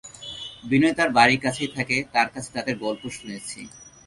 [0.63, 3.59] বিনয় তাঁর বাড়ির কাছেই থাকে, তার কাছে তাঁদের গল্প শুনেছি।